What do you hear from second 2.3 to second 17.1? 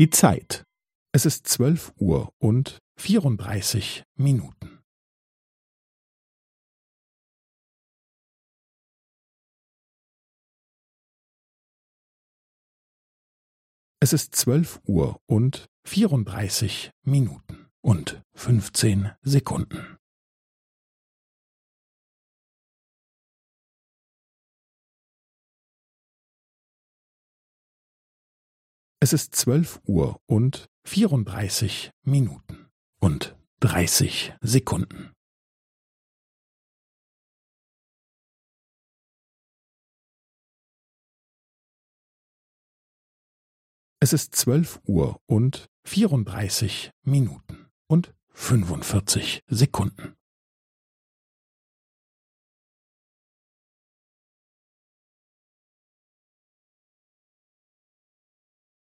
und vierunddreißig Minuten. Es ist zwölf Uhr und vierunddreißig